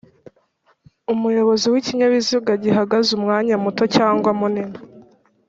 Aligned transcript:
Umuyobozi 1.13 1.65
w 1.69 1.75
ikinyabiziga 1.81 2.53
gihagaze 2.63 3.09
umwanya 3.17 3.55
muto 3.63 3.83
cyangwa 3.95 4.29
munini 4.39 4.77